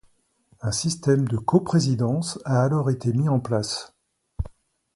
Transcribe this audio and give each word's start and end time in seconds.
Un 0.61 0.71
système 0.71 1.27
de 1.27 1.37
coprésidence 1.37 2.39
a 2.43 2.63
alors 2.63 2.89
été 2.89 3.13
mis 3.13 3.29
en 3.29 3.39
place. 3.39 3.93